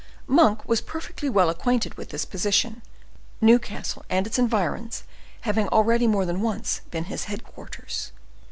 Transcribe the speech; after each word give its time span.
Monk 0.25 0.67
was 0.67 0.81
perfectly 0.81 1.29
well 1.29 1.47
acquainted 1.47 1.93
with 1.93 2.09
this 2.09 2.25
position, 2.25 2.81
Newcastle 3.39 4.03
and 4.09 4.25
its 4.25 4.39
environs 4.39 5.03
having 5.41 5.67
already 5.67 6.07
more 6.07 6.25
than 6.25 6.41
once 6.41 6.81
been 6.89 7.03
his 7.03 7.25
headquarters. 7.25 8.11